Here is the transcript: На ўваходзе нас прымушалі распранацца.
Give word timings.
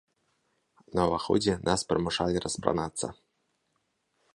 На 0.99 1.05
ўваходзе 1.11 1.53
нас 1.69 1.85
прымушалі 1.93 2.37
распранацца. 2.49 3.07